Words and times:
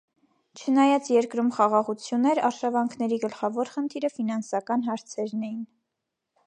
Չնայած 0.59 1.09
երկրում 1.15 1.51
խաղաղություն 1.57 2.25
էր, 2.31 2.41
արշավանքների 2.49 3.21
գլխավոր 3.27 3.73
խնդիրը 3.75 4.13
ֆինանսական 4.19 4.89
հարցերն 4.89 5.45
էին։ 5.51 5.63